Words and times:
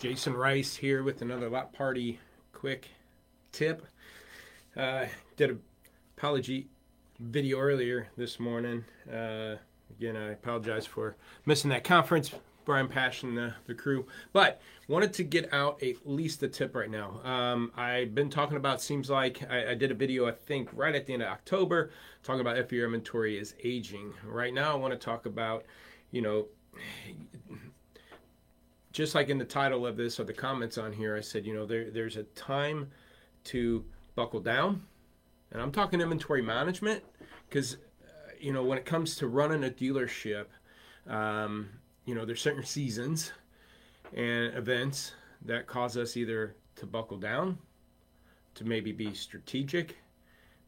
Jason 0.00 0.32
Rice 0.32 0.76
here 0.76 1.02
with 1.02 1.20
another 1.20 1.50
LotPop 1.50 2.16
quick 2.54 2.88
tip. 3.52 3.86
Uh, 4.74 5.04
did 5.36 5.50
a 5.50 5.56
apology 6.16 6.68
video 7.18 7.58
earlier 7.58 8.08
this 8.16 8.40
morning. 8.40 8.82
Uh, 9.12 9.56
again, 9.90 10.16
I 10.16 10.30
apologize 10.30 10.86
for 10.86 11.16
missing 11.44 11.68
that 11.68 11.84
conference. 11.84 12.32
Brian 12.64 12.88
Passion, 12.88 13.34
the, 13.34 13.52
the 13.66 13.74
crew, 13.74 14.06
but 14.32 14.62
wanted 14.88 15.12
to 15.14 15.22
get 15.22 15.52
out 15.52 15.82
at 15.82 15.96
least 16.06 16.42
a 16.42 16.48
tip 16.48 16.74
right 16.74 16.90
now. 16.90 17.20
Um, 17.22 17.70
I've 17.76 18.14
been 18.14 18.30
talking 18.30 18.56
about. 18.56 18.80
Seems 18.80 19.10
like 19.10 19.42
I, 19.50 19.72
I, 19.72 19.74
did 19.74 19.90
a 19.90 19.94
video, 19.94 20.26
I 20.26 20.32
think, 20.32 20.70
right 20.72 20.94
at 20.94 21.04
the 21.04 21.12
end 21.12 21.22
of 21.22 21.28
October, 21.28 21.90
talking 22.22 22.40
about 22.40 22.56
if 22.56 22.72
your 22.72 22.86
inventory 22.86 23.38
is 23.38 23.54
aging. 23.64 24.14
Right 24.24 24.54
now, 24.54 24.72
I 24.72 24.76
want 24.76 24.94
to 24.94 24.98
talk 24.98 25.26
about, 25.26 25.64
you 26.10 26.22
know, 26.22 26.46
just 28.92 29.14
like 29.14 29.28
in 29.28 29.38
the 29.38 29.44
title 29.44 29.86
of 29.86 29.96
this 29.96 30.18
or 30.18 30.24
the 30.24 30.32
comments 30.32 30.78
on 30.78 30.92
here, 30.92 31.16
I 31.16 31.20
said, 31.20 31.46
you 31.46 31.54
know, 31.54 31.66
there, 31.66 31.90
there's 31.90 32.16
a 32.16 32.24
time 32.24 32.90
to 33.44 33.84
buckle 34.14 34.40
down. 34.40 34.82
And 35.52 35.62
I'm 35.62 35.72
talking 35.72 36.00
inventory 36.00 36.42
management 36.42 37.02
because, 37.48 37.74
uh, 37.74 38.32
you 38.38 38.52
know, 38.52 38.64
when 38.64 38.78
it 38.78 38.84
comes 38.84 39.16
to 39.16 39.28
running 39.28 39.64
a 39.64 39.70
dealership, 39.70 40.46
um, 41.08 41.68
you 42.04 42.14
know, 42.14 42.24
there's 42.24 42.40
certain 42.40 42.64
seasons 42.64 43.32
and 44.14 44.54
events 44.54 45.12
that 45.44 45.66
cause 45.66 45.96
us 45.96 46.16
either 46.16 46.56
to 46.76 46.86
buckle 46.86 47.16
down, 47.16 47.58
to 48.54 48.64
maybe 48.64 48.92
be 48.92 49.14
strategic, 49.14 49.96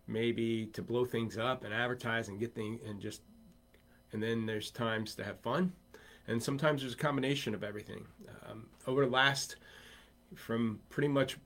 maybe 0.07 0.67
to 0.67 0.83
blow 0.83 1.05
things 1.05 1.39
up 1.39 1.65
and 1.65 1.75
advertise 1.75 2.29
and 2.29 2.39
get 2.39 2.55
things 2.55 2.81
and 2.87 3.01
just, 3.01 3.23
and 4.13 4.23
then 4.23 4.47
there's 4.47 4.71
times 4.71 5.15
to 5.17 5.25
have 5.25 5.41
fun 5.41 5.73
and 6.29 6.43
sometimes 6.43 6.83
there's 6.83 6.95
a 6.95 6.97
combination 6.97 7.55
of 7.55 7.65
everything. 7.65 8.07
Um, 8.49 8.67
over 8.87 9.05
the 9.05 9.11
last, 9.11 9.57
from 10.35 10.81
pretty 10.91 11.09
much 11.09 11.37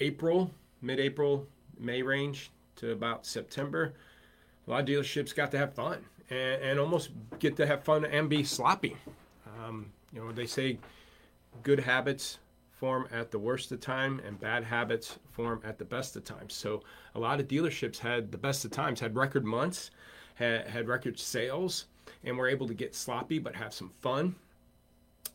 April, 0.00 0.50
mid-April, 0.82 1.46
May 1.78 2.02
range 2.02 2.50
to 2.76 2.92
about 2.92 3.26
September, 3.26 3.94
a 4.66 4.70
lot 4.70 4.80
of 4.80 4.86
dealerships 4.86 5.34
got 5.34 5.50
to 5.50 5.58
have 5.58 5.74
fun 5.74 6.04
and, 6.30 6.62
and 6.62 6.78
almost 6.78 7.10
get 7.38 7.56
to 7.56 7.66
have 7.66 7.84
fun 7.84 8.04
and 8.04 8.28
be 8.28 8.44
sloppy. 8.44 8.96
Um, 9.58 9.90
you 10.12 10.20
know, 10.20 10.32
they 10.32 10.46
say 10.46 10.78
good 11.62 11.80
habits 11.80 12.38
form 12.70 13.08
at 13.12 13.30
the 13.30 13.38
worst 13.38 13.72
of 13.72 13.80
time 13.80 14.20
and 14.26 14.38
bad 14.38 14.64
habits 14.64 15.18
form 15.30 15.60
at 15.64 15.78
the 15.78 15.84
best 15.84 16.16
of 16.16 16.24
times. 16.24 16.54
So 16.54 16.82
a 17.14 17.20
lot 17.20 17.40
of 17.40 17.48
dealerships 17.48 17.98
had 17.98 18.30
the 18.30 18.38
best 18.38 18.64
of 18.64 18.70
times, 18.70 19.00
had 19.00 19.16
record 19.16 19.44
months, 19.44 19.90
had, 20.34 20.66
had 20.66 20.88
record 20.88 21.18
sales, 21.18 21.86
and 22.24 22.36
we 22.36 22.40
were 22.40 22.48
able 22.48 22.66
to 22.68 22.74
get 22.74 22.94
sloppy 22.94 23.38
but 23.38 23.54
have 23.54 23.72
some 23.72 23.90
fun 24.00 24.34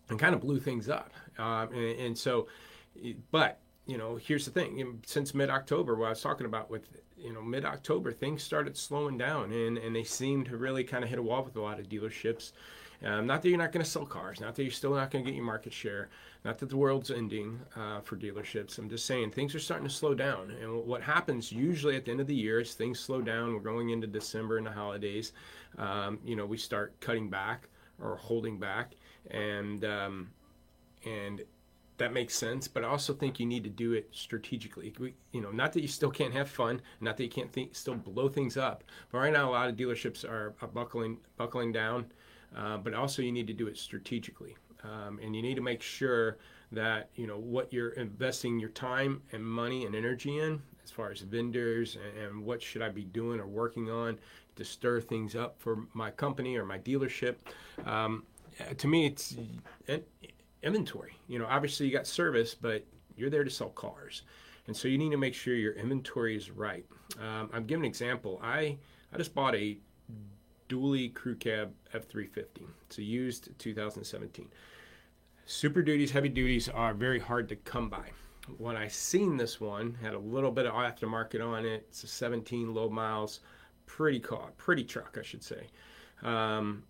and 0.09 0.19
kind 0.19 0.33
of 0.33 0.41
blew 0.41 0.59
things 0.59 0.89
up. 0.89 1.11
Uh, 1.37 1.67
and, 1.71 1.99
and, 1.99 2.17
so, 2.17 2.47
but 3.31 3.59
you 3.85 3.97
know, 3.97 4.15
here's 4.15 4.45
the 4.45 4.51
thing: 4.51 4.99
since 5.05 5.33
mid-October, 5.33 5.95
what 5.95 6.07
I 6.07 6.09
was 6.09 6.21
talking 6.21 6.45
about 6.45 6.69
with 6.69 6.87
you 7.17 7.33
know 7.33 7.41
mid-October, 7.41 8.11
things 8.11 8.43
started 8.43 8.75
slowing 8.77 9.17
down, 9.17 9.51
and 9.51 9.77
and 9.77 9.95
they 9.95 10.03
seemed 10.03 10.47
to 10.47 10.57
really 10.57 10.83
kind 10.83 11.03
of 11.03 11.09
hit 11.09 11.19
a 11.19 11.23
wall 11.23 11.43
with 11.43 11.55
a 11.55 11.61
lot 11.61 11.79
of 11.79 11.89
dealerships. 11.89 12.51
Um, 13.03 13.25
not 13.25 13.42
that 13.42 13.50
you're 13.50 13.58
not 13.58 13.72
going 13.72 13.83
to 13.83 13.89
sell 13.89 14.05
cars, 14.05 14.42
not 14.42 14.55
that 14.55 14.64
you're 14.64 14.72
still 14.72 14.94
not 14.94 15.09
going 15.09 15.23
to 15.23 15.31
get 15.31 15.36
your 15.36 15.45
market 15.45 15.72
share, 15.72 16.09
not 16.44 16.58
that 16.59 16.69
the 16.69 16.75
world's 16.75 17.11
ending 17.11 17.59
uh, 17.75 18.02
for 18.02 18.17
dealerships. 18.17 18.78
I'm 18.78 18.89
just 18.89 19.05
saying 19.05 19.31
things 19.31 19.55
are 19.55 19.59
starting 19.59 19.88
to 19.88 19.94
slow 19.94 20.14
down. 20.14 20.52
And 20.61 20.86
what 20.86 21.02
happens 21.02 21.52
usually 21.52 21.95
at 21.95 22.05
the 22.05 22.11
end 22.11 22.20
of 22.20 22.27
the 22.27 22.36
year 22.36 22.59
is 22.59 22.73
things 22.73 23.00
slow 23.00 23.22
down. 23.22 23.53
We're 23.53 23.61
going 23.61 23.92
into 23.92 24.08
December 24.08 24.58
and 24.58 24.67
the 24.67 24.72
holidays. 24.72 25.31
Um, 25.77 26.20
you 26.25 26.36
know, 26.36 26.45
we 26.45 26.58
start 26.58 27.00
cutting 27.00 27.30
back 27.30 27.70
or 28.02 28.17
holding 28.17 28.59
back, 28.59 28.94
and 29.31 29.86
um, 29.86 30.30
and 31.05 31.42
that 31.97 32.11
makes 32.11 32.36
sense. 32.36 32.67
But 32.67 32.83
I 32.83 32.88
also 32.88 33.14
think 33.14 33.39
you 33.39 33.45
need 33.45 33.64
to 33.64 33.70
do 33.70 33.94
it 33.94 34.09
strategically. 34.11 34.94
We, 35.00 35.14
you 35.31 35.42
know, 35.42 35.52
not 35.52 35.72
that 35.73 35.81
you 35.81 35.88
still 35.88 36.11
can't 36.11 36.33
have 36.33 36.50
fun, 36.50 36.81
not 37.00 37.17
that 37.17 37.23
you 37.23 37.30
can't 37.30 37.52
think, 37.52 37.75
still 37.75 37.95
blow 37.95 38.27
things 38.27 38.58
up. 38.58 38.83
But 39.11 39.20
right 39.20 39.33
now, 39.33 39.50
a 39.50 39.52
lot 39.52 39.70
of 39.70 39.76
dealerships 39.76 40.26
are, 40.26 40.54
are 40.61 40.67
buckling 40.67 41.17
buckling 41.38 41.71
down 41.71 42.11
uh, 42.55 42.77
but 42.77 42.93
also 42.93 43.21
you 43.21 43.32
need 43.32 43.48
to 43.48 43.54
do 43.54 43.67
it 43.67 43.77
strategically. 43.77 44.55
Um, 44.83 45.20
and 45.21 45.36
you 45.36 45.42
need 45.42 45.55
to 45.55 45.61
make 45.61 45.82
sure 45.82 46.37
that 46.71 47.10
you 47.15 47.27
know 47.27 47.37
what 47.37 47.73
you're 47.73 47.89
investing 47.89 48.60
your 48.60 48.70
time 48.70 49.21
and 49.32 49.43
money 49.43 49.86
and 49.86 49.95
energy 49.95 50.37
in 50.37 50.61
as 50.83 50.92
far 50.92 51.11
as 51.11 51.21
vendors 51.21 51.95
and, 51.95 52.26
and, 52.26 52.45
what 52.45 52.61
should 52.61 52.82
i 52.82 52.89
be 52.89 53.05
doing 53.05 53.39
or 53.39 53.48
working 53.48 53.89
on 53.89 54.17
to 54.55 54.64
stir 54.64 55.02
things 55.02 55.36
up 55.36 55.55
for 55.58 55.80
my 55.93 56.11
company 56.11 56.58
or 56.58 56.65
my 56.65 56.77
dealership 56.77 57.36
um, 57.86 58.23
to 58.77 58.88
me 58.88 59.05
it's 59.08 59.36
inventory. 60.61 61.17
You 61.27 61.39
know 61.39 61.48
obviously 61.49 61.88
you 61.88 61.92
got 61.92 62.05
service 62.05 62.55
but 62.55 62.86
you're 63.15 63.30
there 63.30 63.43
to 63.43 63.49
sell 63.49 63.70
cars. 63.70 64.23
And 64.67 64.77
so 64.77 64.88
you 64.88 64.99
need 64.99 65.09
to 65.09 65.17
make 65.17 65.33
sure 65.33 65.55
your 65.55 65.73
inventory 65.73 66.38
is 66.38 66.52
right. 66.52 66.86
Um, 67.20 67.49
i'm 67.54 67.65
giving 67.65 67.83
an 67.83 67.89
example. 67.89 68.39
I 68.43 68.77
i 69.11 69.17
just 69.17 69.33
bought 69.33 69.55
a 69.55 69.77
dually 70.69 71.13
crew 71.13 71.35
cab 71.35 71.73
F350. 71.93 72.61
It's 72.85 72.97
a 72.97 73.03
used 73.03 73.49
2017. 73.59 74.47
Super 75.45 75.81
duties, 75.81 76.11
heavy 76.11 76.30
duties 76.30 76.69
are 76.69 76.93
very 76.93 77.19
hard 77.19 77.49
to 77.49 77.55
come 77.55 77.89
by. 77.89 78.11
When 78.57 78.77
I 78.77 78.87
seen 78.87 79.35
this 79.35 79.59
one, 79.59 79.97
had 80.02 80.13
a 80.13 80.19
little 80.19 80.52
bit 80.52 80.65
of 80.65 80.73
aftermarket 80.73 81.45
on 81.45 81.65
it. 81.65 81.85
It's 81.89 82.03
a 82.03 82.08
17 82.08 82.73
low 82.73 82.89
miles, 82.89 83.41
pretty 83.85 84.19
car, 84.19 84.52
pretty 84.58 84.83
truck, 84.83 85.17
I 85.19 85.23
should 85.23 85.43
say. 85.43 85.67
Um, 86.21 86.83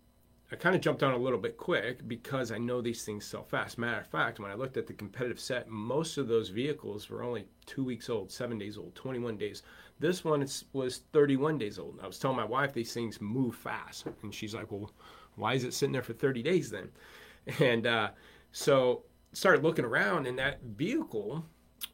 I 0.52 0.56
kind 0.56 0.74
of 0.74 0.80
jumped 0.80 1.02
on 1.02 1.12
a 1.12 1.18
little 1.18 1.38
bit 1.38 1.56
quick 1.56 2.06
because 2.08 2.50
I 2.50 2.58
know 2.58 2.80
these 2.80 3.04
things 3.04 3.24
sell 3.24 3.44
fast. 3.44 3.78
Matter 3.78 4.00
of 4.00 4.06
fact, 4.08 4.40
when 4.40 4.50
I 4.50 4.54
looked 4.54 4.76
at 4.76 4.86
the 4.86 4.92
competitive 4.92 5.38
set, 5.38 5.68
most 5.68 6.18
of 6.18 6.26
those 6.26 6.48
vehicles 6.48 7.08
were 7.08 7.22
only 7.22 7.46
two 7.66 7.84
weeks 7.84 8.10
old, 8.10 8.32
seven 8.32 8.58
days 8.58 8.76
old, 8.76 8.94
21 8.96 9.36
days. 9.36 9.62
This 10.00 10.24
one 10.24 10.44
was 10.72 11.02
31 11.12 11.58
days 11.58 11.78
old. 11.78 11.96
And 11.96 12.02
I 12.02 12.06
was 12.06 12.18
telling 12.18 12.36
my 12.36 12.44
wife 12.44 12.72
these 12.72 12.92
things 12.92 13.20
move 13.20 13.54
fast, 13.54 14.06
and 14.22 14.34
she's 14.34 14.54
like, 14.54 14.72
"Well, 14.72 14.90
why 15.36 15.54
is 15.54 15.64
it 15.64 15.74
sitting 15.74 15.92
there 15.92 16.02
for 16.02 16.14
30 16.14 16.42
days 16.42 16.70
then?" 16.70 16.90
And 17.60 17.86
uh, 17.86 18.10
so 18.52 19.04
started 19.32 19.62
looking 19.62 19.84
around, 19.84 20.26
and 20.26 20.38
that 20.38 20.62
vehicle 20.62 21.44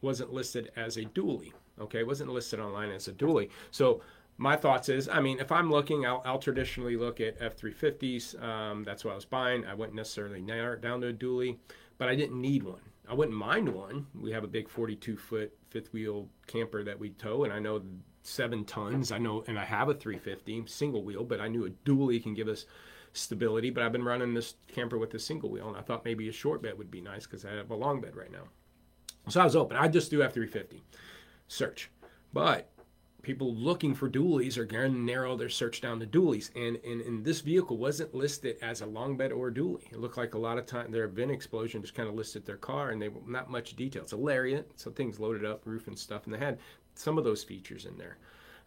wasn't 0.00 0.32
listed 0.32 0.70
as 0.76 0.96
a 0.96 1.02
dually. 1.02 1.52
Okay, 1.80 2.00
it 2.00 2.06
wasn't 2.06 2.30
listed 2.30 2.60
online 2.60 2.90
as 2.90 3.08
a 3.08 3.12
dually. 3.12 3.50
So 3.70 4.02
my 4.38 4.56
thoughts 4.56 4.88
is, 4.88 5.08
I 5.08 5.20
mean, 5.20 5.38
if 5.38 5.52
I'm 5.52 5.70
looking, 5.70 6.04
I'll, 6.06 6.22
I'll 6.24 6.38
traditionally 6.38 6.96
look 6.96 7.20
at 7.20 7.38
F350s. 7.40 8.42
Um, 8.42 8.84
that's 8.84 9.04
what 9.04 9.12
I 9.12 9.14
was 9.14 9.24
buying. 9.24 9.64
I 9.66 9.74
wouldn't 9.74 9.96
necessarily 9.96 10.40
narrow 10.40 10.74
it 10.74 10.80
down 10.80 11.00
to 11.02 11.08
a 11.08 11.12
dually, 11.12 11.58
but 11.98 12.08
I 12.08 12.16
didn't 12.16 12.40
need 12.40 12.62
one. 12.62 12.80
I 13.08 13.14
wouldn't 13.14 13.36
mind 13.36 13.68
one. 13.68 14.06
We 14.14 14.32
have 14.32 14.44
a 14.44 14.48
big 14.48 14.68
42 14.68 15.16
foot 15.16 15.56
fifth 15.70 15.92
wheel 15.92 16.28
camper 16.46 16.82
that 16.84 16.98
we 16.98 17.10
tow, 17.10 17.44
and 17.44 17.52
I 17.52 17.58
know 17.58 17.82
seven 18.22 18.64
tons. 18.64 19.12
I 19.12 19.18
know, 19.18 19.44
and 19.46 19.58
I 19.58 19.64
have 19.64 19.88
a 19.88 19.94
350 19.94 20.64
single 20.66 21.04
wheel, 21.04 21.24
but 21.24 21.40
I 21.40 21.48
knew 21.48 21.66
a 21.66 21.70
dually 21.70 22.22
can 22.22 22.34
give 22.34 22.48
us 22.48 22.66
stability. 23.12 23.70
But 23.70 23.84
I've 23.84 23.92
been 23.92 24.04
running 24.04 24.34
this 24.34 24.54
camper 24.68 24.98
with 24.98 25.14
a 25.14 25.18
single 25.18 25.50
wheel, 25.50 25.68
and 25.68 25.76
I 25.76 25.82
thought 25.82 26.04
maybe 26.04 26.28
a 26.28 26.32
short 26.32 26.62
bed 26.62 26.78
would 26.78 26.90
be 26.90 27.00
nice 27.00 27.26
because 27.26 27.44
I 27.44 27.52
have 27.52 27.70
a 27.70 27.76
long 27.76 28.00
bed 28.00 28.16
right 28.16 28.32
now. 28.32 28.48
So 29.28 29.40
I 29.40 29.44
was 29.44 29.56
open. 29.56 29.76
I 29.76 29.88
just 29.88 30.10
do 30.10 30.20
F350 30.20 30.80
search, 31.48 31.90
but 32.32 32.70
people 33.26 33.52
looking 33.56 33.92
for 33.92 34.08
dualies 34.08 34.56
are 34.56 34.64
going 34.64 34.92
to 34.92 34.98
narrow 34.98 35.36
their 35.36 35.48
search 35.48 35.80
down 35.80 35.98
to 35.98 36.06
dualies. 36.06 36.50
And, 36.54 36.78
and, 36.84 37.00
and 37.00 37.24
this 37.24 37.40
vehicle 37.40 37.76
wasn't 37.76 38.14
listed 38.14 38.56
as 38.62 38.82
a 38.82 38.86
long 38.86 39.16
bed 39.16 39.32
or 39.32 39.48
a 39.48 39.52
dually. 39.52 39.82
It 39.90 39.98
looked 39.98 40.16
like 40.16 40.34
a 40.34 40.38
lot 40.38 40.58
of 40.58 40.66
time 40.66 40.92
their 40.92 41.08
VIN 41.08 41.30
explosion 41.30 41.82
just 41.82 41.96
kind 41.96 42.08
of 42.08 42.14
listed 42.14 42.46
their 42.46 42.56
car 42.56 42.90
and 42.90 43.02
they 43.02 43.10
not 43.26 43.50
much 43.50 43.74
detail. 43.74 44.02
It's 44.02 44.12
a 44.12 44.16
Lariat, 44.16 44.70
so 44.76 44.92
things 44.92 45.18
loaded 45.18 45.44
up, 45.44 45.66
roof 45.66 45.88
and 45.88 45.98
stuff, 45.98 46.26
and 46.26 46.34
they 46.34 46.38
had 46.38 46.60
some 46.94 47.18
of 47.18 47.24
those 47.24 47.42
features 47.42 47.84
in 47.84 47.98
there. 47.98 48.16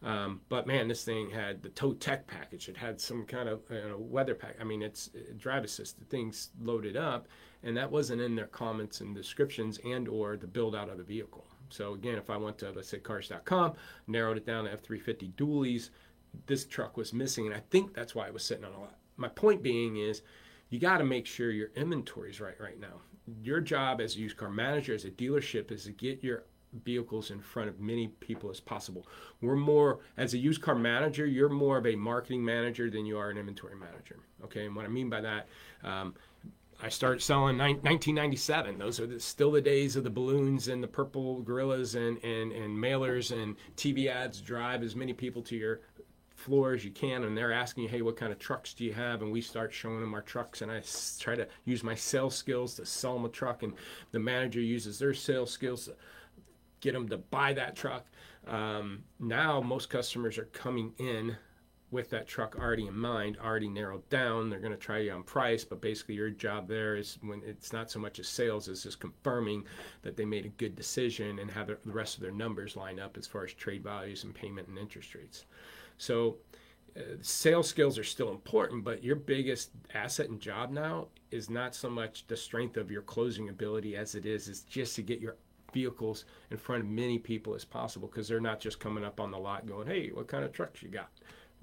Um, 0.03 0.41
but 0.49 0.67
man, 0.67 0.89
this 0.89 1.05
thing 1.05 1.29
had 1.29 1.63
the 1.63 1.69
tow 1.69 1.93
tech 1.93 2.27
package. 2.27 2.67
It 2.67 2.75
had 2.75 2.99
some 2.99 3.25
kind 3.25 3.47
of 3.47 3.61
you 3.69 3.87
know, 3.87 3.97
weather 3.97 4.35
pack. 4.35 4.57
I 4.59 4.65
mean, 4.65 4.81
it's 4.81 5.09
uh, 5.15 5.19
drive 5.37 5.63
assisted 5.63 6.09
things 6.09 6.49
loaded 6.61 6.97
up, 6.97 7.29
and 7.63 7.77
that 7.77 7.89
wasn't 7.89 8.21
in 8.21 8.35
their 8.35 8.47
comments 8.47 8.99
and 8.99 9.15
descriptions 9.15 9.79
and 9.85 10.09
or 10.09 10.35
the 10.35 10.47
build 10.47 10.75
out 10.75 10.89
of 10.89 10.97
the 10.97 11.03
vehicle. 11.03 11.45
So 11.69 11.93
again, 11.93 12.15
if 12.15 12.29
I 12.29 12.37
went 12.37 12.57
to 12.59 12.71
let's 12.71 12.89
say 12.89 12.99
cars.com, 12.99 13.73
narrowed 14.07 14.37
it 14.37 14.45
down 14.45 14.65
to 14.65 14.75
F350 14.75 15.33
dualies, 15.33 15.89
this 16.45 16.65
truck 16.65 16.97
was 16.97 17.13
missing, 17.13 17.45
and 17.45 17.55
I 17.55 17.61
think 17.69 17.93
that's 17.93 18.13
why 18.13 18.27
it 18.27 18.33
was 18.33 18.43
sitting 18.43 18.65
on 18.65 18.73
a 18.73 18.79
lot. 18.79 18.95
My 19.17 19.27
point 19.27 19.63
being 19.63 19.97
is, 19.97 20.21
you 20.69 20.79
got 20.79 20.99
to 20.99 21.03
make 21.03 21.25
sure 21.25 21.51
your 21.51 21.69
inventory 21.75 22.29
is 22.29 22.39
right 22.39 22.59
right 22.59 22.79
now. 22.79 23.01
Your 23.43 23.59
job 23.61 24.01
as 24.01 24.15
a 24.15 24.19
used 24.19 24.37
car 24.37 24.49
manager, 24.49 24.93
as 24.93 25.05
a 25.05 25.11
dealership, 25.11 25.71
is 25.71 25.85
to 25.85 25.91
get 25.91 26.23
your 26.23 26.43
vehicles 26.83 27.31
in 27.31 27.39
front 27.39 27.69
of 27.69 27.79
many 27.79 28.07
people 28.07 28.49
as 28.49 28.59
possible. 28.59 29.07
We're 29.41 29.55
more, 29.55 29.99
as 30.17 30.33
a 30.33 30.37
used 30.37 30.61
car 30.61 30.75
manager, 30.75 31.25
you're 31.25 31.49
more 31.49 31.77
of 31.77 31.87
a 31.87 31.95
marketing 31.95 32.43
manager 32.43 32.89
than 32.89 33.05
you 33.05 33.17
are 33.17 33.29
an 33.29 33.37
inventory 33.37 33.75
manager. 33.75 34.19
Okay, 34.43 34.65
and 34.65 34.75
what 34.75 34.85
I 34.85 34.89
mean 34.89 35.09
by 35.09 35.21
that, 35.21 35.47
um, 35.83 36.15
I 36.81 36.87
start 36.87 37.21
selling 37.21 37.57
1997. 37.57 38.77
Those 38.77 38.99
are 39.01 39.07
the, 39.07 39.19
still 39.19 39.51
the 39.51 39.61
days 39.61 39.97
of 39.97 40.05
the 40.05 40.09
balloons 40.09 40.69
and 40.69 40.81
the 40.81 40.87
purple 40.87 41.41
gorillas 41.41 41.95
and, 41.95 42.23
and, 42.23 42.53
and 42.53 42.77
mailers 42.77 43.31
and 43.31 43.57
TV 43.75 44.07
ads 44.07 44.39
drive 44.39 44.81
as 44.81 44.95
many 44.95 45.11
people 45.11 45.41
to 45.43 45.57
your 45.57 45.81
floor 46.39 46.73
as 46.73 46.85
you 46.85 46.91
can, 46.91 47.25
and 47.25 47.37
they're 47.37 47.51
asking 47.51 47.83
you, 47.83 47.89
hey, 47.89 48.01
what 48.01 48.15
kind 48.15 48.31
of 48.31 48.39
trucks 48.39 48.73
do 48.73 48.85
you 48.85 48.93
have? 48.93 49.21
And 49.21 49.29
we 49.29 49.41
start 49.41 49.73
showing 49.73 49.99
them 49.99 50.13
our 50.13 50.21
trucks, 50.21 50.61
and 50.61 50.71
I 50.71 50.81
try 51.19 51.35
to 51.35 51.47
use 51.65 51.83
my 51.83 51.95
sales 51.95 52.35
skills 52.35 52.75
to 52.75 52.85
sell 52.85 53.13
them 53.15 53.25
a 53.25 53.29
truck, 53.29 53.61
and 53.61 53.73
the 54.11 54.19
manager 54.19 54.61
uses 54.61 54.99
their 54.99 55.13
sales 55.13 55.51
skills 55.51 55.85
to 55.85 55.95
get 56.79 56.93
them 56.93 57.09
to 57.09 57.17
buy 57.17 57.51
that 57.53 57.75
truck. 57.75 58.05
Um, 58.47 59.03
now, 59.19 59.59
most 59.59 59.89
customers 59.89 60.37
are 60.37 60.45
coming 60.45 60.93
in 60.97 61.35
with 61.91 62.09
that 62.11 62.27
truck 62.27 62.57
already 62.59 62.87
in 62.87 62.97
mind, 62.97 63.37
already 63.43 63.67
narrowed 63.67 64.07
down. 64.09 64.49
They're 64.49 64.59
going 64.59 64.71
to 64.73 64.77
try 64.77 64.99
you 64.99 65.11
on 65.11 65.23
price, 65.23 65.63
but 65.63 65.81
basically 65.81 66.15
your 66.15 66.29
job 66.29 66.67
there 66.67 66.95
is 66.95 67.17
when 67.21 67.41
it's 67.45 67.73
not 67.73 67.89
so 67.89 67.99
much 67.99 68.19
as 68.19 68.27
sales 68.27 68.67
as 68.67 68.83
just 68.83 68.99
confirming 68.99 69.65
that 70.03 70.15
they 70.15 70.25
made 70.25 70.45
a 70.45 70.49
good 70.49 70.75
decision 70.75 71.39
and 71.39 71.49
have 71.49 71.67
the 71.67 71.77
rest 71.85 72.15
of 72.15 72.21
their 72.21 72.31
numbers 72.31 72.75
line 72.75 72.99
up 72.99 73.17
as 73.17 73.25
far 73.25 73.43
as 73.43 73.53
trade 73.53 73.83
values 73.83 74.23
and 74.23 74.35
payment 74.35 74.67
and 74.67 74.77
interest 74.77 75.15
rates. 75.15 75.45
So 75.97 76.37
uh, 76.95 77.01
sales 77.21 77.67
skills 77.67 77.97
are 77.97 78.03
still 78.03 78.29
important, 78.31 78.83
but 78.83 79.03
your 79.03 79.15
biggest 79.15 79.71
asset 79.93 80.29
and 80.29 80.39
job 80.39 80.71
now 80.71 81.07
is 81.31 81.49
not 81.49 81.73
so 81.73 81.89
much 81.89 82.27
the 82.27 82.37
strength 82.37 82.77
of 82.77 82.91
your 82.91 83.01
closing 83.01 83.49
ability 83.49 83.95
as 83.95 84.15
it 84.15 84.25
is 84.25 84.47
is 84.47 84.61
just 84.61 84.95
to 84.95 85.01
get 85.01 85.19
your 85.19 85.35
vehicles 85.73 86.25
in 86.51 86.57
front 86.57 86.83
of 86.83 86.89
many 86.89 87.19
people 87.19 87.53
as 87.53 87.63
possible 87.63 88.07
because 88.07 88.27
they're 88.27 88.39
not 88.39 88.59
just 88.59 88.79
coming 88.79 89.03
up 89.03 89.19
on 89.19 89.31
the 89.31 89.37
lot 89.37 89.65
going, 89.67 89.87
"Hey, 89.87 90.09
what 90.09 90.27
kind 90.27 90.43
of 90.43 90.51
trucks 90.51 90.81
you 90.81 90.89
got?" 90.89 91.09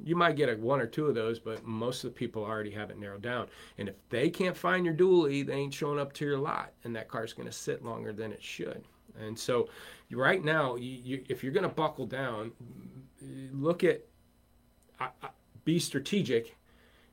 You 0.02 0.16
might 0.16 0.36
get 0.36 0.48
a 0.48 0.56
one 0.56 0.80
or 0.80 0.86
two 0.86 1.06
of 1.06 1.14
those, 1.14 1.38
but 1.38 1.64
most 1.64 2.04
of 2.04 2.10
the 2.10 2.18
people 2.18 2.44
already 2.44 2.70
have 2.72 2.90
it 2.90 2.98
narrowed 2.98 3.22
down. 3.22 3.48
And 3.78 3.88
if 3.88 3.94
they 4.10 4.28
can't 4.28 4.56
find 4.56 4.84
your 4.84 4.94
dually, 4.94 5.46
they 5.46 5.54
ain't 5.54 5.74
showing 5.74 5.98
up 5.98 6.12
to 6.14 6.24
your 6.24 6.38
lot, 6.38 6.72
and 6.84 6.94
that 6.94 7.08
car's 7.08 7.32
going 7.32 7.48
to 7.48 7.52
sit 7.52 7.84
longer 7.84 8.12
than 8.12 8.32
it 8.32 8.42
should. 8.42 8.84
And 9.18 9.38
so, 9.38 9.68
right 10.10 10.44
now, 10.44 10.76
you, 10.76 11.00
you, 11.02 11.24
if 11.28 11.42
you're 11.42 11.52
going 11.52 11.68
to 11.68 11.74
buckle 11.74 12.06
down, 12.06 12.52
look 13.52 13.82
at, 13.84 14.04
be 15.64 15.78
strategic, 15.78 16.56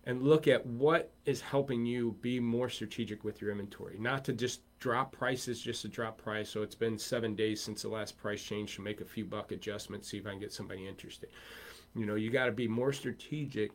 and 0.06 0.22
look 0.22 0.48
at 0.48 0.66
what 0.66 1.12
is 1.26 1.40
helping 1.40 1.86
you 1.86 2.18
be 2.22 2.40
more 2.40 2.70
strategic 2.70 3.24
with 3.24 3.42
your 3.42 3.52
inventory. 3.52 3.98
Not 3.98 4.26
to 4.26 4.34
just 4.34 4.62
drop 4.80 5.14
prices 5.14 5.62
just 5.62 5.82
to 5.84 5.88
drop 5.88 6.22
price. 6.22 6.50
So 6.50 6.62
it's 6.62 6.76
been 6.76 6.98
seven 6.98 7.36
days 7.36 7.62
since 7.62 7.84
the 7.84 7.88
last 7.88 8.18
price 8.18 8.44
change 8.44 8.76
to 8.76 8.82
make 8.82 9.00
a 9.00 9.06
few 9.06 9.24
buck 9.24 9.54
adjustments, 9.54 10.10
see 10.10 10.18
if 10.18 10.28
I 10.28 10.32
can 10.32 10.40
get 10.40 10.52
somebody 10.52 10.88
interested. 10.88 11.30
You 11.96 12.06
know, 12.06 12.16
you 12.16 12.30
got 12.32 12.46
to 12.46 12.52
be 12.52 12.68
more 12.68 12.94
strategic 12.94 13.72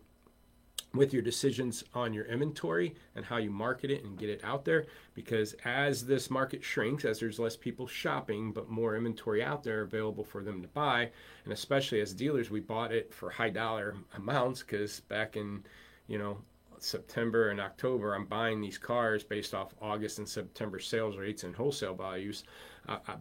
with 0.94 1.12
your 1.12 1.22
decisions 1.22 1.84
on 1.94 2.14
your 2.14 2.24
inventory 2.24 2.94
and 3.14 3.24
how 3.24 3.36
you 3.36 3.50
market 3.50 3.90
it 3.90 4.04
and 4.04 4.18
get 4.18 4.30
it 4.30 4.40
out 4.42 4.64
there 4.64 4.86
because 5.14 5.54
as 5.64 6.06
this 6.06 6.30
market 6.30 6.64
shrinks 6.64 7.04
as 7.04 7.20
there's 7.20 7.38
less 7.38 7.56
people 7.56 7.86
shopping 7.86 8.52
but 8.52 8.70
more 8.70 8.96
inventory 8.96 9.42
out 9.42 9.62
there 9.62 9.82
available 9.82 10.24
for 10.24 10.42
them 10.42 10.62
to 10.62 10.68
buy 10.68 11.10
and 11.44 11.52
especially 11.52 12.00
as 12.00 12.14
dealers 12.14 12.50
we 12.50 12.60
bought 12.60 12.90
it 12.90 13.12
for 13.12 13.28
high 13.28 13.50
dollar 13.50 13.94
amounts 14.16 14.62
because 14.62 15.00
back 15.00 15.36
in 15.36 15.62
you 16.06 16.16
know 16.16 16.38
September 16.80 17.50
and 17.50 17.60
October 17.60 18.14
I'm 18.14 18.24
buying 18.24 18.60
these 18.60 18.78
cars 18.78 19.22
based 19.22 19.54
off 19.54 19.74
August 19.82 20.18
and 20.18 20.28
September 20.28 20.78
sales 20.78 21.16
rates 21.16 21.44
and 21.44 21.54
wholesale 21.54 21.94
values. 21.94 22.44
I, 22.88 22.98
I 23.06 23.14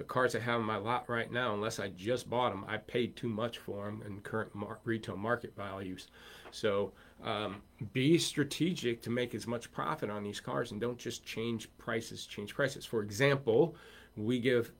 the 0.00 0.04
cars 0.04 0.34
I 0.34 0.38
have 0.38 0.60
in 0.60 0.66
my 0.66 0.78
lot 0.78 1.10
right 1.10 1.30
now, 1.30 1.52
unless 1.52 1.78
I 1.78 1.88
just 1.88 2.30
bought 2.30 2.52
them, 2.52 2.64
I 2.66 2.78
paid 2.78 3.16
too 3.16 3.28
much 3.28 3.58
for 3.58 3.84
them 3.84 4.02
in 4.06 4.20
current 4.20 4.54
mar- 4.54 4.78
retail 4.84 5.14
market 5.14 5.54
values. 5.54 6.06
So 6.52 6.92
um, 7.22 7.60
be 7.92 8.16
strategic 8.16 9.02
to 9.02 9.10
make 9.10 9.34
as 9.34 9.46
much 9.46 9.70
profit 9.70 10.08
on 10.08 10.22
these 10.22 10.40
cars 10.40 10.72
and 10.72 10.80
don't 10.80 10.96
just 10.96 11.26
change 11.26 11.68
prices, 11.76 12.24
change 12.24 12.54
prices. 12.54 12.86
For 12.86 13.02
example, 13.02 13.76
we 14.16 14.38
give 14.38 14.72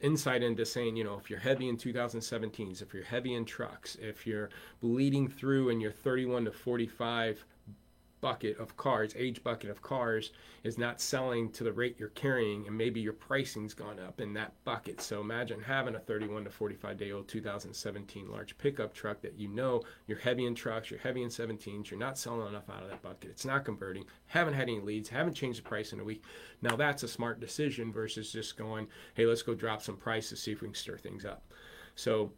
insight 0.00 0.42
into 0.42 0.64
saying, 0.64 0.96
you 0.96 1.04
know, 1.04 1.18
if 1.18 1.28
you're 1.28 1.38
heavy 1.38 1.68
in 1.68 1.76
2017s, 1.76 2.80
if 2.80 2.94
you're 2.94 3.04
heavy 3.04 3.34
in 3.34 3.44
trucks, 3.44 3.98
if 4.00 4.26
you're 4.26 4.48
bleeding 4.80 5.28
through 5.28 5.68
and 5.68 5.82
you're 5.82 5.92
31 5.92 6.46
to 6.46 6.50
45 6.50 7.44
bucket 8.22 8.58
of 8.58 8.74
cars, 8.78 9.12
age 9.18 9.44
bucket 9.44 9.68
of 9.68 9.82
cars, 9.82 10.32
is 10.64 10.78
not 10.78 11.00
selling 11.02 11.50
to 11.50 11.64
the 11.64 11.72
rate 11.72 11.96
you're 11.98 12.08
carrying, 12.10 12.66
and 12.66 12.78
maybe 12.78 13.00
your 13.00 13.12
pricing's 13.12 13.74
gone 13.74 13.98
up 13.98 14.20
in 14.22 14.32
that 14.32 14.54
bucket. 14.64 15.02
So 15.02 15.20
imagine 15.20 15.60
having 15.60 15.96
a 15.96 15.98
31 15.98 16.44
to 16.44 16.50
45 16.50 16.96
day 16.96 17.12
old 17.12 17.28
2017 17.28 18.30
large 18.30 18.56
pickup 18.56 18.94
truck 18.94 19.20
that 19.20 19.38
you 19.38 19.48
know 19.48 19.82
you're 20.06 20.18
heavy 20.18 20.46
in 20.46 20.54
trucks, 20.54 20.90
you're 20.90 21.00
heavy 21.00 21.22
in 21.22 21.28
17s, 21.28 21.90
you're 21.90 22.00
not 22.00 22.16
selling 22.16 22.48
enough 22.48 22.70
out 22.70 22.82
of 22.82 22.88
that 22.88 23.02
bucket. 23.02 23.28
It's 23.30 23.44
not 23.44 23.66
converting, 23.66 24.04
haven't 24.26 24.54
had 24.54 24.62
any 24.62 24.80
leads, 24.80 25.10
haven't 25.10 25.34
changed 25.34 25.58
the 25.58 25.68
price 25.68 25.92
in 25.92 26.00
a 26.00 26.04
week. 26.04 26.22
Now 26.62 26.76
that's 26.76 27.02
a 27.02 27.08
smart 27.08 27.40
decision 27.40 27.92
versus 27.92 28.32
just 28.32 28.56
going, 28.56 28.86
hey, 29.14 29.26
let's 29.26 29.42
go 29.42 29.54
drop 29.54 29.82
some 29.82 29.96
prices, 29.96 30.40
see 30.40 30.52
if 30.52 30.62
we 30.62 30.68
can 30.68 30.74
stir 30.74 30.96
things 30.96 31.26
up. 31.26 31.42
So 31.96 32.32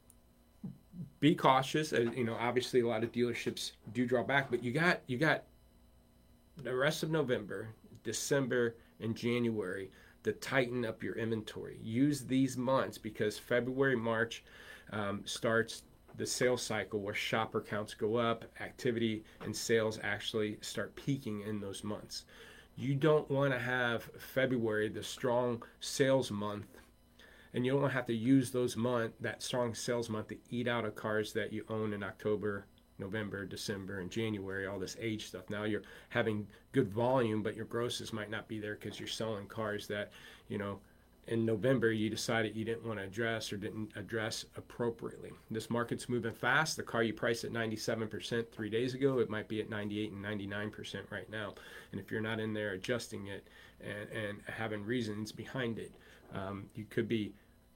be 1.21 1.35
cautious. 1.35 1.93
Uh, 1.93 2.11
you 2.17 2.25
know, 2.25 2.37
obviously 2.39 2.81
a 2.81 2.89
lot 2.89 3.05
of 3.05 3.13
dealerships 3.13 3.73
do 3.93 4.07
draw 4.07 4.23
back, 4.23 4.51
but 4.51 4.63
you 4.63 4.73
got 4.73 5.01
you 5.07 5.19
got 5.19 5.45
the 6.62 6.75
rest 6.75 7.03
of 7.03 7.11
November, 7.11 7.69
December, 8.03 8.77
and 9.01 9.17
January 9.17 9.91
to 10.23 10.33
tighten 10.33 10.85
up 10.85 11.03
your 11.03 11.17
inventory. 11.17 11.79
Use 11.83 12.25
these 12.25 12.56
months 12.56 12.99
because 12.99 13.39
February, 13.39 13.97
March 13.97 14.45
um, 14.93 15.23
starts 15.25 15.83
the 16.17 16.27
sales 16.27 16.62
cycle 16.62 17.01
where 17.01 17.15
shopper 17.15 17.61
counts 17.61 17.93
go 17.95 18.17
up, 18.17 18.45
activity 18.61 19.25
and 19.43 19.55
sales 19.55 19.99
actually 20.03 20.59
start 20.61 20.95
peaking 20.95 21.43
in 21.43 21.61
those 21.61 21.83
months. 21.83 22.25
You 22.77 22.95
don't 22.95 23.29
want 23.31 23.53
to 23.53 23.59
have 23.59 24.05
February, 24.19 24.89
the 24.89 25.03
strong 25.03 25.62
sales 25.81 26.31
month, 26.31 26.67
and 27.53 27.65
you 27.65 27.73
don't 27.73 27.83
want 27.83 27.93
to 27.93 27.97
have 27.97 28.07
to 28.07 28.15
use 28.15 28.50
those 28.50 28.77
month 28.77 29.12
that 29.21 29.43
strong 29.43 29.75
sales 29.75 30.09
month 30.09 30.29
to 30.29 30.37
eat 30.50 30.67
out 30.67 30.85
of 30.85 30.97
cars 30.97 31.33
that 31.35 31.53
you 31.53 31.65
own 31.69 31.93
in 31.93 32.03
October, 32.03 32.67
November, 32.99 33.44
December, 33.44 34.00
and 34.00 34.11
January, 34.11 34.67
all 34.67 34.79
this 34.79 34.96
age 35.00 35.26
stuff. 35.26 35.50
Now 35.50 35.64
you're 35.64 35.82
having 36.08 36.46
good 36.73 36.88
volume, 36.88 37.43
but 37.43 37.56
your 37.56 37.64
grosses 37.64 38.12
might 38.12 38.31
not 38.31 38.49
be 38.49 38.58
there 38.58 38.75
because 38.81 38.99
you're 38.99 39.08
selling 39.08 39.46
cars 39.46 39.87
that, 39.88 40.12
you 40.49 40.58
know, 40.58 40.79
in 41.26 41.46
November 41.46 41.91
you 41.91 42.11
decided 42.11 42.55
you 42.55 42.64
didn't 42.64 42.87
want 42.87 42.99
to 42.99 43.05
address 43.05 43.52
or 43.52 43.56
didn't 43.56 43.91
address 43.96 44.44
appropriately. 44.56 45.31
This 45.50 45.70
market's 45.70 46.08
moving 46.08 46.35
fast. 46.35 46.76
The 46.76 46.82
car 46.82 47.02
you 47.02 47.14
priced 47.14 47.44
at 47.44 47.52
97% 47.52 48.50
three 48.50 48.69
days 48.69 48.94
ago, 48.94 49.19
it 49.19 49.31
might 49.31 49.49
be 49.49 49.61
at 49.61 49.70
98 49.70 50.12
and 50.12 50.25
99% 50.25 51.11
right 51.11 51.29
now. 51.31 51.55
And 51.93 52.00
if 52.00 52.11
you're 52.11 52.20
not 52.20 52.40
in 52.40 52.52
there 52.52 52.73
adjusting 52.73 53.29
it 53.29 53.49
and, 53.81 54.11
and 54.11 54.38
having 54.47 54.85
reasons 54.85 55.32
behind 55.32 55.79
it, 55.79 55.93
um, 56.35 56.67
you 56.75 56.85
could 56.90 57.08
be 57.08 57.32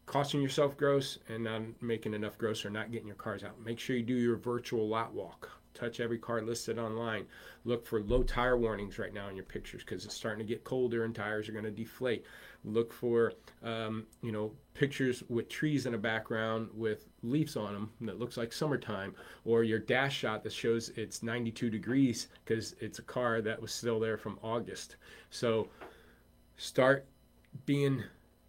costing 0.08 0.40
yourself 0.40 0.74
gross 0.74 1.18
and 1.28 1.44
not 1.44 1.60
making 1.82 2.14
enough 2.14 2.38
gross 2.38 2.64
or 2.64 2.70
not 2.70 2.90
getting 2.90 3.06
your 3.06 3.16
cars 3.16 3.44
out. 3.44 3.60
Make 3.62 3.78
sure 3.78 3.94
you 3.94 4.02
do 4.02 4.14
your 4.14 4.36
virtual 4.36 4.88
lot 4.88 5.12
walk. 5.12 5.50
Touch 5.74 6.00
every 6.00 6.18
car 6.18 6.40
listed 6.40 6.78
online. 6.78 7.26
Look 7.64 7.86
for 7.86 8.02
low 8.02 8.22
tire 8.22 8.56
warnings 8.56 8.98
right 8.98 9.12
now 9.12 9.28
in 9.28 9.36
your 9.36 9.44
pictures 9.44 9.84
because 9.84 10.06
it's 10.06 10.14
starting 10.14 10.44
to 10.44 10.50
get 10.50 10.64
colder 10.64 11.04
and 11.04 11.14
tires 11.14 11.46
are 11.48 11.52
going 11.52 11.66
to 11.66 11.70
deflate. 11.70 12.24
Look 12.64 12.90
for 12.90 13.34
um, 13.62 14.06
you 14.22 14.32
know 14.32 14.50
pictures 14.72 15.22
with 15.28 15.50
trees 15.50 15.84
in 15.84 15.92
a 15.92 15.98
background 15.98 16.70
with 16.74 17.06
leaves 17.22 17.54
on 17.54 17.74
them 17.74 17.90
that 18.00 18.18
looks 18.18 18.38
like 18.38 18.52
summertime, 18.52 19.14
or 19.44 19.62
your 19.62 19.78
dash 19.78 20.16
shot 20.16 20.42
that 20.42 20.52
shows 20.52 20.88
it's 20.96 21.22
92 21.22 21.68
degrees 21.68 22.28
because 22.44 22.74
it's 22.80 22.98
a 22.98 23.02
car 23.02 23.42
that 23.42 23.60
was 23.60 23.70
still 23.70 24.00
there 24.00 24.16
from 24.16 24.38
August. 24.42 24.96
So 25.30 25.68
start 26.56 27.06
being 27.66 28.02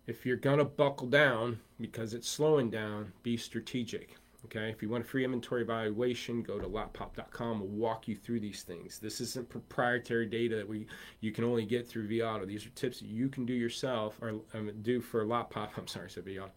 if 0.10 0.26
you're 0.26 0.38
going 0.38 0.58
to 0.58 0.66
buckle 0.66 1.08
down 1.08 1.60
because 1.80 2.14
it's 2.14 2.28
slowing 2.28 2.70
down, 2.70 3.14
be 3.22 3.38
strategic. 3.38 4.16
Okay, 4.46 4.70
if 4.70 4.82
you 4.82 4.90
want 4.90 5.04
a 5.04 5.08
free 5.08 5.26
inventory 5.26 5.62
evaluation, 5.62 6.42
go 6.42 6.58
to 6.58 6.66
lotpop.com. 6.66 7.60
We'll 7.60 7.70
walk 7.70 8.08
you 8.08 8.16
through 8.16 8.40
these 8.40 8.64
things. 8.64 8.98
This 8.98 9.22
isn't 9.22 9.50
proprietary 9.50 10.26
data 10.26 10.56
that 10.56 10.68
we 10.68 10.88
you 11.20 11.32
can 11.32 11.44
only 11.44 11.66
get 11.66 11.88
through 11.88 12.08
vAuto. 12.08 12.48
These 12.48 12.66
are 12.66 12.70
tips 12.70 13.02
that 13.02 13.08
you 13.08 13.28
can 13.28 13.46
do 13.46 13.54
yourself 13.54 14.18
or 14.22 14.40
um, 14.54 14.72
do 14.82 15.02
for 15.02 15.26
LotPop. 15.26 15.70
I'm 15.78 15.88
sorry, 15.88 16.10
said 16.10 16.26
vAuto. 16.26 16.50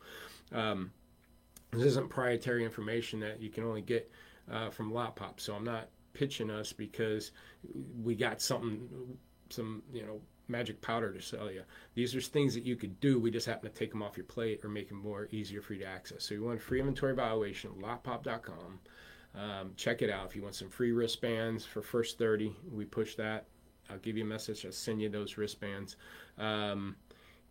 Um, 0.53 0.93
this 1.73 1.85
isn't 1.85 2.09
proprietary 2.09 2.65
information 2.65 3.21
that 3.21 3.43
you 3.43 3.51
can 3.51 3.65
only 3.65 3.83
get 3.83 4.11
uh, 4.51 4.71
from 4.71 4.93
LotPop. 4.93 5.41
So 5.41 5.55
I'm 5.55 5.65
not 5.65 5.89
pitching 6.15 6.51
us 6.51 6.73
because 6.73 7.33
we 8.03 8.15
got 8.15 8.41
something, 8.41 8.89
some 9.51 9.83
you 9.93 10.07
know 10.07 10.21
magic 10.53 10.81
powder 10.81 11.13
to 11.13 11.21
sell 11.21 11.51
you. 11.51 11.63
These 11.95 12.15
are 12.15 12.21
things 12.21 12.55
that 12.55 12.65
you 12.65 12.77
could 12.77 13.01
do. 13.01 13.19
We 13.19 13.31
just 13.31 13.47
happen 13.47 13.71
to 13.71 13.77
take 13.77 13.91
them 13.91 14.03
off 14.03 14.17
your 14.17 14.27
plate 14.27 14.61
or 14.63 14.69
make 14.69 14.89
them 14.89 14.99
more 14.99 15.29
easier 15.33 15.61
for 15.61 15.75
you 15.75 15.81
to 15.81 15.87
access. 15.87 16.25
So 16.25 16.35
you 16.35 16.45
want 16.45 16.59
a 16.59 16.63
free 16.63 16.79
inventory 16.79 17.13
evaluation, 17.13 17.71
lotpop.com. 17.81 18.79
Um, 19.35 19.73
check 19.77 20.03
it 20.03 20.11
out. 20.11 20.27
If 20.27 20.37
you 20.37 20.43
want 20.43 20.55
some 20.55 20.69
free 20.69 20.93
wristbands 20.93 21.65
for 21.65 21.83
first 21.83 22.19
30, 22.19 22.55
we 22.71 22.85
push 22.85 23.15
that. 23.17 23.47
I'll 23.91 23.99
give 23.99 24.17
you 24.17 24.25
a 24.25 24.27
message. 24.27 24.65
I'll 24.65 24.73
send 24.73 25.01
you 25.03 25.09
those 25.09 25.37
wristbands. 25.37 25.97
Um, 26.39 26.97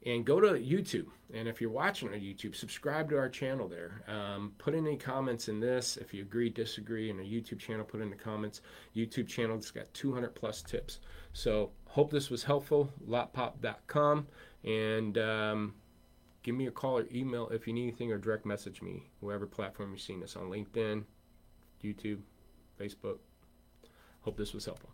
and 0.06 0.26
go 0.26 0.40
to 0.40 0.48
YouTube. 0.48 1.08
And 1.34 1.48
if 1.48 1.62
you're 1.62 1.70
watching 1.70 2.10
on 2.10 2.16
YouTube, 2.16 2.56
subscribe 2.56 3.10
to 3.10 3.18
our 3.18 3.30
channel 3.30 3.68
there. 3.68 4.04
Um, 4.08 4.54
put 4.58 4.74
any 4.74 4.98
comments 4.98 5.48
in 5.48 5.60
this. 5.60 5.98
If 5.98 6.14
you 6.14 6.24
agree, 6.24 6.50
disagree, 6.50 7.10
in 7.10 7.20
a 7.20 7.24
YouTube 7.24 7.60
channel, 7.60 7.86
put 7.86 8.02
in 8.02 8.10
the 8.10 8.16
comments. 8.16 8.62
YouTube 8.96 9.28
channel, 9.28 9.56
it's 9.56 9.72
got 9.72 9.94
200 9.94 10.36
plus 10.36 10.62
tips. 10.62 11.00
So 11.34 11.72
hope 11.86 12.12
this 12.12 12.30
was 12.30 12.44
helpful. 12.44 12.92
Lotpop.com. 13.08 14.28
And 14.64 15.18
um, 15.18 15.76
give 16.44 16.56
me 16.56 16.68
a 16.68 16.72
call 16.72 16.98
or 16.98 17.08
email 17.14 17.48
if 17.50 17.68
you 17.68 17.74
need 17.74 17.84
anything 17.84 18.12
or 18.12 18.18
direct 18.18 18.46
message 18.46 18.82
me, 18.82 19.10
whatever 19.20 19.46
platform 19.46 19.92
you're 19.92 19.98
seeing 19.98 20.20
this 20.20 20.36
on 20.36 20.50
LinkedIn, 20.50 21.04
YouTube, 21.84 22.20
Facebook. 22.80 23.20
Hope 24.22 24.38
this 24.38 24.54
was 24.54 24.66
helpful. 24.66 24.92